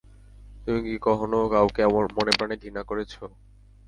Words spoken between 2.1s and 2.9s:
মনে প্রানে ঘৃণা